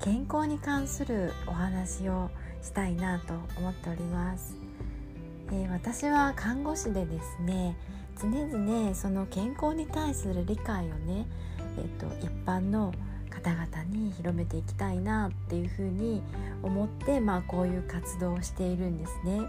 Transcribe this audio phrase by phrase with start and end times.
[0.00, 2.30] 健康に関するお話を
[2.62, 4.56] したいなと思っております、
[5.48, 7.76] えー、私は看護師でですね
[8.20, 11.26] 常々その健康に対する理解をね、
[11.78, 12.92] えーと、一般の
[13.30, 16.22] 方々に広めていきたいなっていうふうに
[16.62, 19.42] 思って、まあ、こういう活動をしているんですね。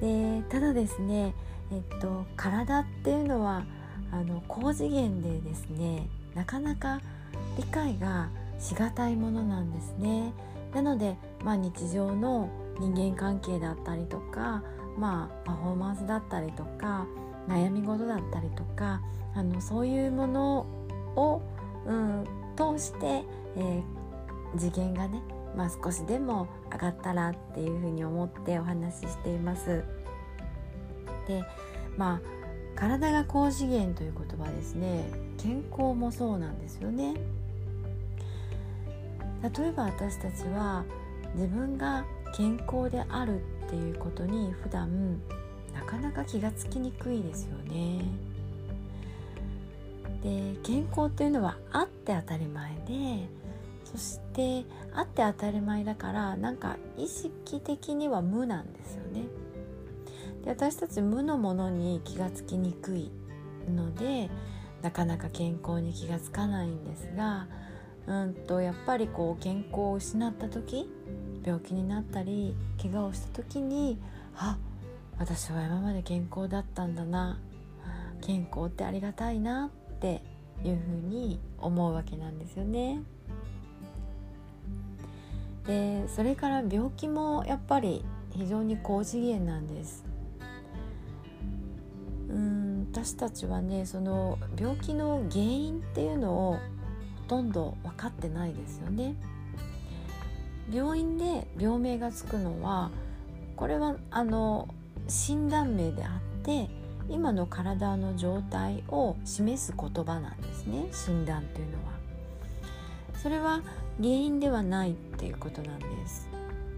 [0.00, 1.34] でただですね、
[1.72, 3.64] えっと、体っていうのは
[4.12, 7.00] あの高次元でですねなかなか
[7.56, 10.32] 理解がしがたいものなんですね
[10.74, 14.62] なので、まあ、日常の人間関係だったりとか、
[14.98, 17.06] まあ、パフォーマンスだったりとか
[17.48, 19.00] 悩み事だったりとか
[19.34, 20.66] あのそういうもの
[21.16, 21.42] を、
[21.86, 22.24] うん、
[22.56, 23.24] 通して、
[23.56, 25.22] えー、次元がね、
[25.56, 29.84] まあ、少しでも上がったらっていうふうに思ってお話ししています。
[31.26, 31.42] で
[31.96, 32.20] まあ
[32.78, 37.14] 体が高次元という言葉ですね健康もそうなんですよね。
[39.50, 40.84] 例えば私たちは
[41.34, 42.04] 自分が
[42.36, 45.20] 健康であるっていうことに普段
[45.74, 48.04] なかなか気がつきにくいですよね。
[50.22, 53.28] で健康っていうのはあって当たり前で
[53.84, 59.24] そしてあって当たり前だからなんか意識的には無なんですよね。
[60.44, 63.10] で私たち無のものに気がつきにくい
[63.68, 64.30] ので
[64.82, 67.46] なかなか健康に気がつかないんですが
[68.06, 70.88] うんとやっぱりこう健康を失った時
[71.44, 73.98] 病気になったり怪我をした時に
[74.36, 74.58] あ
[75.18, 77.40] 私は今まで健康だったんだな
[78.20, 80.22] 健康ってありがたいなって
[80.64, 83.02] いうふうに思うわけなんですよね。
[85.66, 90.04] でそれから病気もやっぱり非常に高次元なんです。
[92.28, 96.58] うん私たちはねその病気の原因っていうのを
[97.26, 99.14] とんど分かってないですよね。
[100.72, 102.90] 病院で病名がつくのは
[103.56, 104.68] これはあの
[105.06, 106.68] 診断名であって
[107.08, 111.96] 今の体の状態を示す言葉なんですね診断というのは。
[113.22, 113.60] それは
[113.98, 116.28] 原因ではないっていうことなんです。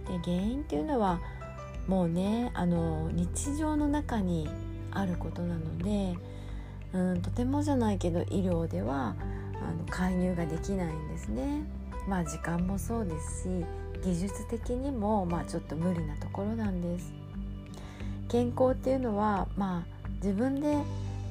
[0.07, 1.21] で原因っていうのは
[1.87, 4.49] もうねあの日常の中に
[4.91, 6.17] あることなので
[6.93, 9.15] うんとてもじゃないけど医療では
[9.63, 11.63] あの介入ができないんですね。
[12.09, 13.49] まあ時間もそうですし
[14.03, 17.13] 技術的にもまあちょっと無理なところなんです。
[18.29, 20.77] 健康っていうのはまあ自分で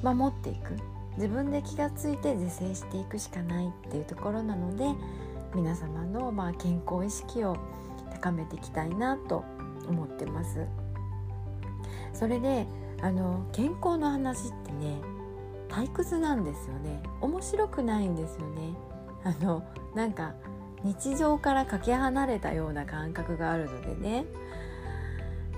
[0.02, 0.74] 守っていく
[1.16, 4.84] 自分で気がついて是正していくしかないっていうところなので
[5.54, 7.56] 皆様のまあ健康意識を
[8.12, 9.44] 高めていきたいなと
[9.88, 10.66] 思ってます。
[12.12, 12.66] それで
[13.00, 15.00] あの健康の話ってね
[15.68, 17.02] 退屈なんですよね。
[17.20, 18.74] 面白くないんですよね。
[19.24, 19.62] あの
[19.94, 20.34] なんか
[20.84, 24.24] 日常からかけ離れたような感覚があるのでね。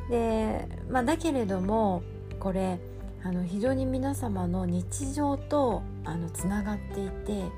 [0.09, 2.03] で、まあ、だけれども
[2.41, 2.79] これ
[3.23, 7.51] あの非常に皆様の日常とあのつながっていて、え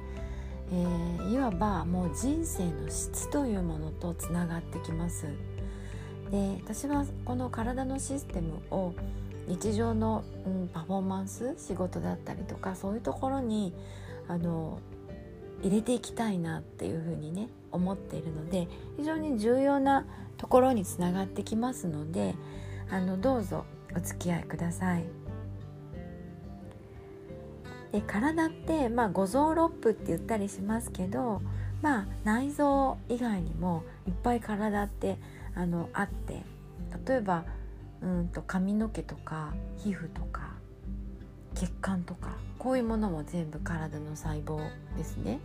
[0.73, 5.27] ー、いわばもう人生の質というものとつながってきます。
[6.31, 8.95] で私はこの体のシステムを
[9.49, 13.75] 日常の、うん、パフォーマンス仕事だったりとかそういうところに
[14.29, 14.79] あの
[15.63, 22.35] 入れていきたいなっていうふうにね思っているので非常に重要なところにつながってきますので
[22.91, 23.65] あのどうぞ
[23.97, 25.05] お付き合いください。
[27.93, 31.43] で体って、まあ、五臓六腑って言ったりしますけど、
[31.83, 35.19] まあ、内臓以外にもいっぱい体って
[35.55, 36.43] あのあって
[37.07, 37.45] 例えば
[38.03, 40.53] うんと髪の毛とか皮膚とか
[41.55, 44.59] 血管とかこういうものも全部体の細胞
[44.97, 45.41] ですね。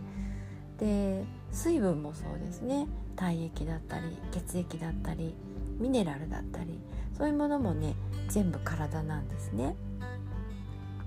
[0.78, 5.34] で水分もそうですね体液だったり血液だったり
[5.78, 6.78] ミネラルだったり
[7.16, 7.94] そういうものもね
[8.28, 9.74] 全部体なんですね。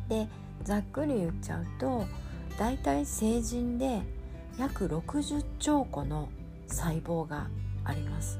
[0.09, 0.27] で
[0.63, 2.05] ざっくり言っちゃうと
[2.59, 4.01] だいたい成人で
[4.59, 6.29] 約60兆個の
[6.67, 7.47] 細胞が
[7.83, 8.39] あります。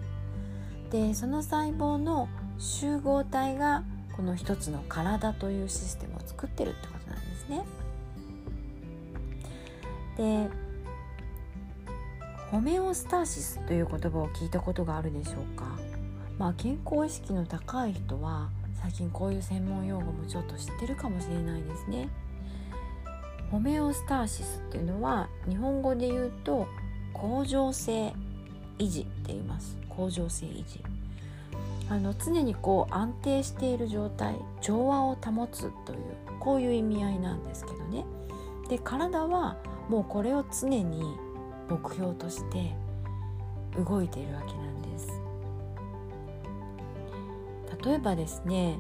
[0.92, 2.28] でその細胞の
[2.62, 3.84] 集合体が
[4.16, 7.66] この一つの体というシステムを作ってるってことなんですね。
[10.18, 10.50] で
[12.52, 15.66] ホメオスターシスという言葉を聞いたことがあるでしょうか、
[16.38, 18.50] まあ、健康意識の高い人は
[18.82, 22.10] 最近こういう専門用語もちょっと知ってるかもしれないですね。
[23.50, 26.68] ホメオスターシスっていうのは日本語で言うと
[27.14, 28.14] 恒常性
[28.78, 30.82] 維持って言います恒常性維持
[31.92, 36.00] あの常にこう安定している状態調和を保つという
[36.40, 38.06] こういう意味合いなんですけどね。
[38.70, 39.58] で体は
[39.90, 41.18] もうこれを常に
[41.68, 42.74] 目標として
[43.86, 45.22] 動いているわけなんです。
[47.84, 48.80] 例えばですね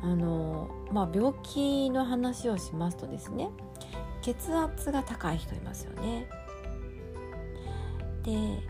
[0.00, 3.50] あの、まあ、病気の話をしますとですね
[4.20, 6.28] 血圧が高い人いますよね。
[8.22, 8.62] で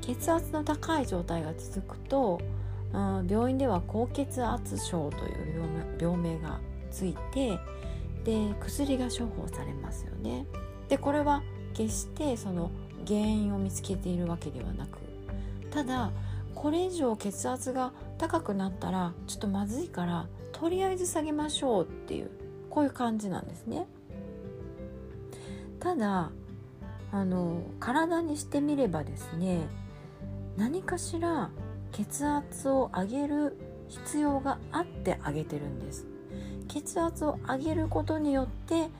[0.00, 2.40] 血圧の高い状態が続くと、
[2.92, 6.60] 病院では高血圧症という病名が
[6.90, 7.58] ついて
[8.24, 10.46] で薬が処方されますよね。
[10.88, 11.42] でこれは
[11.74, 12.70] 決してその
[13.06, 14.98] 原因を見つけているわけではなく
[15.70, 16.10] ただ
[16.54, 22.30] これ以上血圧が高くなったらちょっとまずいからとりあえず下げましょうっていう
[22.70, 23.86] こういう感じなんですね。
[25.80, 26.30] ただ
[27.12, 29.68] あの体にしてみればですね
[30.56, 31.50] 何かしら
[31.96, 33.56] 血圧を上げる
[33.88, 36.06] 必要があって上げてるんです。
[36.68, 38.90] 血圧を上げることによって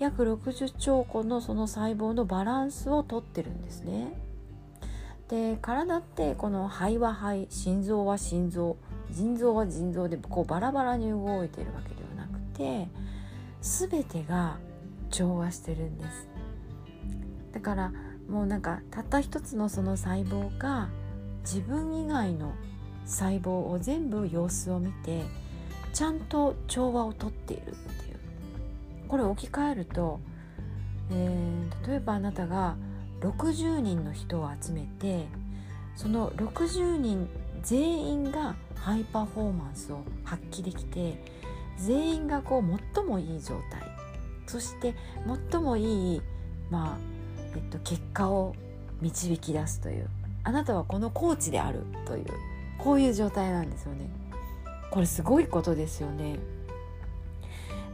[0.00, 4.14] 約60兆個のその細胞のバランスをとってるんですね。
[5.28, 8.76] で体ってこの肺は肺心臓は心臓
[9.12, 12.88] 腎臓は腎臓でこうバラバラに動いてるわけではなくて
[13.60, 14.58] 全てが
[15.10, 16.28] 調和してるんです。
[17.52, 17.92] だから
[18.28, 20.88] もうなんかたった一つのその細胞が
[21.44, 22.52] 自分以外の
[23.06, 25.22] 細胞を全部様子を見て
[25.92, 28.18] ちゃんと調和をとっているっていう。
[29.06, 30.18] これ置き換えると、
[31.12, 32.76] えー、例えばあなたが
[33.20, 35.26] 60人の人を集めて
[35.94, 37.28] その60人
[37.62, 41.22] 全員がハイパフォーマンスを発揮できて
[41.78, 43.82] 全員がこう最もいい状態。
[44.46, 44.94] そして
[45.50, 46.22] 最もいい、
[46.70, 46.98] まあ、
[47.54, 48.54] えっと、結果を
[49.00, 50.08] 導き出すという。
[50.44, 52.26] あなたはこのコーチであるという
[52.78, 54.08] こういう状態なんですよね。
[54.90, 56.38] これすごいことですよね。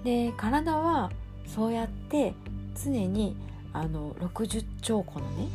[0.05, 1.11] で体は
[1.47, 2.35] そうやって
[2.75, 3.37] 常に
[3.73, 5.49] あの60兆個のね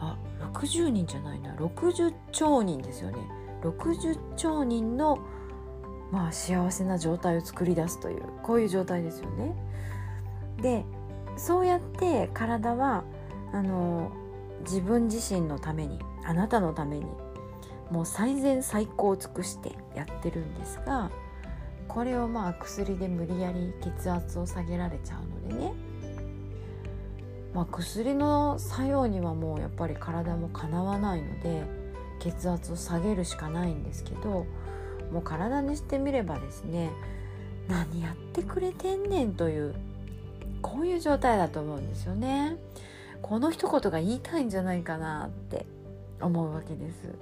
[0.00, 0.16] あ
[0.54, 3.18] 60人じゃないな60兆人ですよね
[3.62, 5.18] 60兆人の
[6.10, 9.54] まあ幸せな状態を作り出すというこういう状態ですよね。
[10.60, 10.84] で
[11.36, 13.04] そうやって体は
[13.52, 14.10] あの
[14.60, 17.06] 自分自身のためにあなたのために
[17.90, 21.10] もう最善最高を尽くしてやってるんですが
[21.88, 25.72] これをまあ薬で無理やり血圧を下げられちゃうのでね、
[27.52, 31.64] まあ、薬の作用にはもうやっぱり体もかなわないので
[32.20, 34.46] 血圧を下げるしかないんですけど
[35.10, 36.90] もう体にしてみればですね
[37.66, 39.74] 何やってくれてんねんという
[40.62, 42.56] こういう状態だと思うんですよね。
[43.22, 45.66] この一言が言いたいんじゃないかなって
[46.20, 47.14] 思うわけです。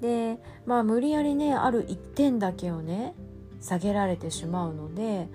[0.00, 3.14] でまあ無理やりねある1点だけをね
[3.60, 5.28] 下げられてしまうので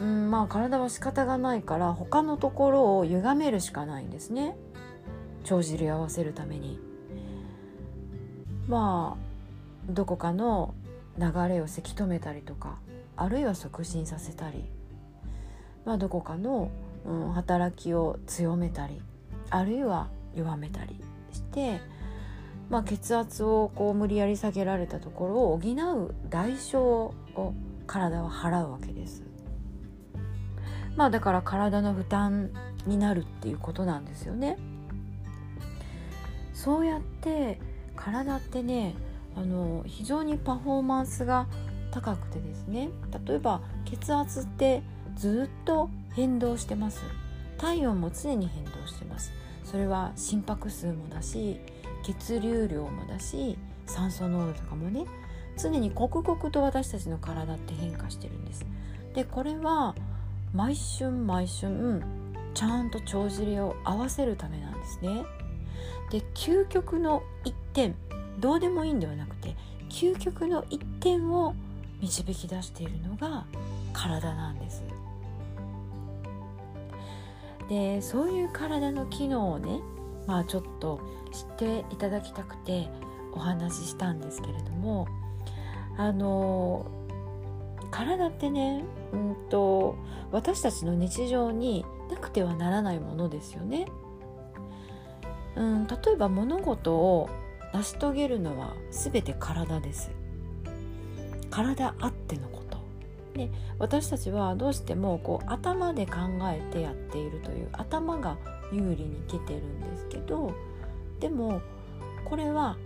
[0.00, 4.56] うんまあ体は仕方がないから他のところを歪めるしかないんですね。
[5.44, 6.78] 帳尻合わせるために。
[8.68, 10.74] まあどこかの
[11.18, 12.78] 流れをせき止めたりとか
[13.16, 14.64] あるいは促進させたり
[15.88, 16.70] まあ、どこかの、
[17.04, 19.00] うん、働きを強めたり
[19.50, 21.00] あるいは弱めたり
[21.32, 21.80] して、
[22.70, 27.14] まあ、血圧をこう無理やり下げられたところを補う代償を
[27.86, 29.22] 体は払うわけです。
[30.96, 32.50] まあだから体の負担
[32.86, 34.58] になるっていうことなんですよね。
[36.52, 37.60] そうやって
[37.94, 38.94] 体ってね
[39.36, 41.46] あの非常にパフォーマンスが
[41.92, 42.90] 高くてですね
[43.26, 44.82] 例えば血圧って
[45.14, 47.04] ずっと変動してます。
[47.58, 49.30] 体温も常に変動してます。
[49.62, 51.60] それは心拍数もだし
[52.02, 53.56] 血流量もだし
[53.86, 55.06] 酸素濃度とかもね。
[55.56, 58.66] 常に刻々と私たちの体って変化してるんです。
[59.14, 59.94] でこれは
[60.52, 62.02] 毎春毎春
[62.52, 65.24] ちゃんと帳尻を合わせるためなんですね。
[66.10, 67.94] で究極の一点
[68.40, 69.54] どうでもいいんではなくて
[69.88, 71.54] 究極の一点を
[72.00, 73.44] 導き出しているのが
[73.92, 74.82] 体なんです。
[77.68, 79.80] でそういう体の機能をね
[80.26, 81.00] まあちょっと
[81.32, 82.88] 知っていただきたくて
[83.32, 85.06] お話ししたんですけれども
[85.96, 86.90] あの
[87.90, 89.96] 体ってね、うんと、
[90.30, 93.86] 私たちの日常になくてはならないものですよね。
[95.56, 97.28] うん、例えば物事を
[97.72, 100.12] 成し遂げるのは全て体です
[101.50, 102.57] 体あってのこ
[103.38, 108.36] で私たちはどうしてもこう頭で考えてやっているという頭が
[108.72, 110.52] 有利に来てるんですけど
[111.20, 111.62] でも
[112.24, 112.76] これは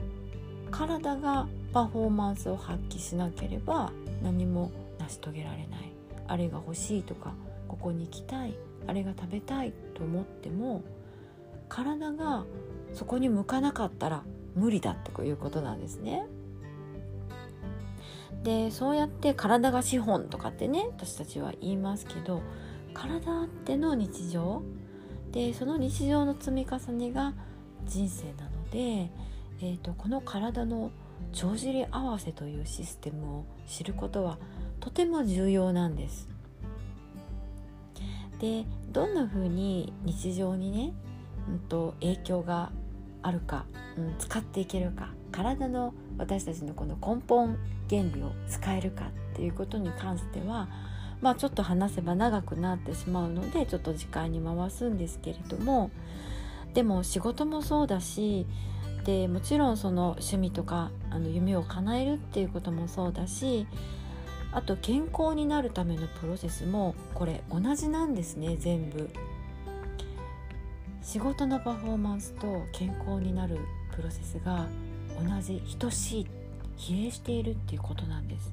[0.70, 3.92] 体がパフォーマンスを発揮しなければ
[4.22, 5.92] 何も成し遂げられない
[6.28, 7.32] あれが欲しいとか
[7.66, 8.54] ここに行きたい
[8.86, 10.82] あれが食べたいと思っても
[11.68, 12.44] 体が
[12.92, 14.22] そこに向かなかったら
[14.54, 16.26] 無理だということなんですね。
[18.42, 22.42] でそうやって体が資本とかってね私たちは言いますけど
[22.94, 24.62] 体あっての日常
[25.30, 27.34] でその日常の積み重ねが
[27.86, 29.10] 人生なので、
[29.60, 30.90] えーと、この体の
[31.32, 34.38] 帳尻合わせというシステムを知ることは
[34.80, 36.28] とても重要なんです。
[38.40, 40.92] でどんな風に日常にね、
[41.48, 42.72] うんと、影響が
[43.22, 50.68] あるか、うん、使っていけるか体の私たちのこの根本原理を使えるかっていうことに関しては
[51.20, 55.90] まあちょっと話せば長くなってしまうのでちょっと時間に回すんですけれども
[56.74, 58.46] でも仕事もそうだし
[59.04, 63.66] でもちろんその趣味とかあの夢を叶えるっていうこともそうだし
[64.52, 69.10] あと健康になるためのプロセスもこれ同じなんですね全部。
[71.02, 73.58] 仕事のパフォーマンスと健康になる
[73.94, 74.66] プロセスが
[75.22, 76.26] 同じ等しい
[76.76, 78.52] 比例しているっていうことなんです。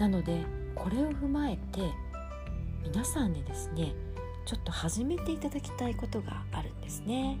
[0.00, 1.80] なのでこれを踏まえて
[2.84, 3.94] 皆さんにですね
[4.46, 7.38] ちょっと始めていただきたいことがあるんですね。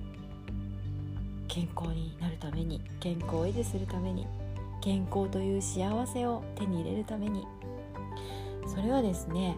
[1.46, 4.26] 健康になるために健康を維持するために
[4.82, 7.46] 健康という幸せを手に入れるために。
[8.66, 9.56] それはですね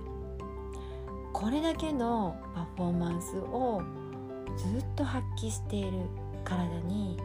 [1.33, 3.83] これだけのパフォーマンスを
[4.57, 5.99] ずっと発揮している
[6.45, 7.19] 体に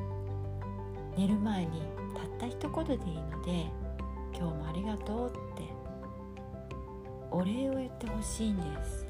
[1.17, 1.81] 寝る前に
[2.13, 3.65] たった一言でいいので
[4.37, 5.63] 「今日もありがとう」って
[7.31, 9.05] お礼を言ってほしいんです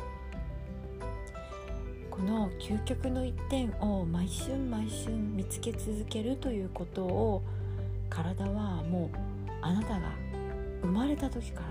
[2.09, 7.43] この究極の一点を毎春毎春見つけ続けるということを
[8.09, 9.17] 体はもう
[9.61, 10.11] あなたが
[10.81, 11.61] 生まれた時か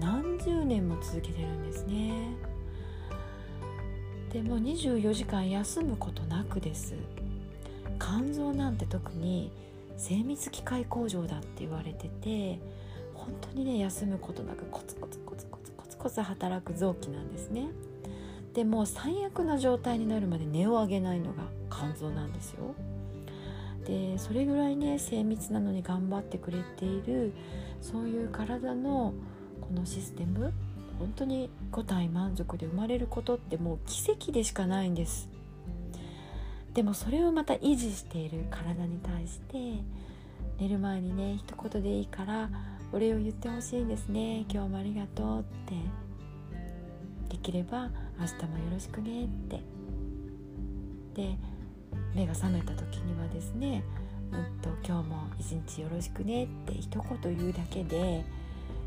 [0.00, 2.34] ら何十年も続けてるんですね。
[4.32, 6.94] でも24時間休むことなくです
[8.00, 9.52] 肝臓なんて特に
[9.96, 12.60] 精密機械工場だって言われてて
[13.14, 17.68] 本当にね休むことなくコツコツコツコツコツコツ働く臓器なんですね。
[18.54, 22.74] でもう最悪な状態になるまで根を上げないのが肝臓なんですよ。
[23.86, 27.32] でそれぐらいね精密なのに頑張ってくれている
[27.80, 29.14] そういう体の
[29.60, 30.52] このシステム
[30.98, 35.31] 本当に五体満足で生まれることってもう奇跡でしかないんです。
[36.74, 39.82] でもそれをまた維持している体に対して
[40.58, 42.48] 寝る前にね一言でいいから
[42.92, 44.44] お礼を言ってほしいんですね。
[44.50, 45.74] 今日もありがとうって。
[47.30, 47.88] できれば
[48.20, 49.60] 明日もよろしくねって。
[51.14, 51.36] で
[52.14, 53.82] 目が覚めた時にはですね
[54.30, 58.24] うんと今日も一日よろしくねって一言言うだけで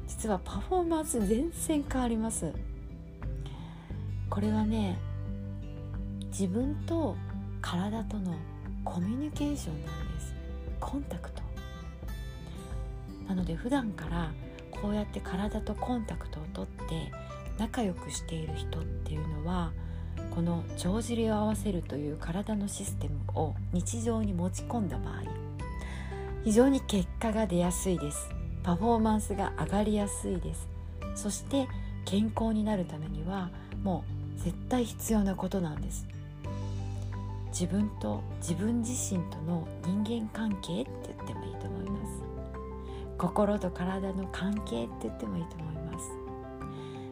[0.07, 2.51] 実はパフォーマンス全然変わります。
[4.29, 4.97] これはね
[6.27, 7.15] 自分と
[7.65, 8.35] 体との
[8.83, 10.35] コミュニケーションなんです。
[10.79, 11.41] コンタクト。
[13.27, 14.31] なので普段から
[14.69, 17.11] こうやって体とコンタクトをとって
[17.57, 19.71] 仲良くしている人っていうのは
[20.35, 25.23] この帳尻を合わせるという体のシステムを日常に持ち込んだ場合
[26.43, 28.29] 非常に結果が出やすいです。
[28.61, 30.67] パフォーマンスが上がりやすいです。
[31.15, 31.67] そして
[32.05, 33.49] 健康になるためには
[33.81, 34.03] も
[34.37, 36.07] う絶対必要なことなんです。
[37.57, 42.23] 自分と自分自身との人間関係って言ってもいいと思います。
[43.17, 46.11] 心と体の関係って言ってもいいと思います。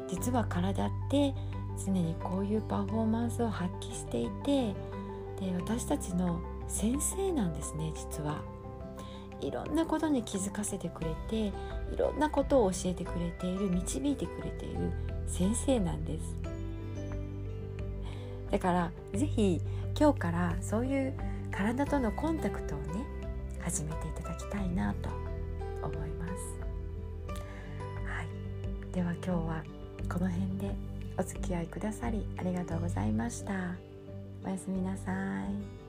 [0.10, 1.34] 実は体って
[1.86, 4.74] 常にこういうパフォーマンスを発揮していて
[5.40, 8.42] で私たちの先生なんですね実は。
[9.40, 11.52] いろんなことに気づかせてくれてい
[11.98, 14.92] ろんなことを教えてくれている導いてくれている
[15.28, 16.53] 先生なんです。
[18.54, 19.60] だから是非
[20.00, 21.14] 今日からそういう
[21.52, 23.04] 体とのコンタクトをね
[23.60, 25.10] 始めていただきたいなと
[25.82, 26.34] 思います。
[28.06, 28.94] はい。
[28.94, 29.64] では今日は
[30.08, 30.76] この辺で
[31.18, 33.54] お付き合いくださりありがとうございました。
[34.46, 35.83] おやすみなさい。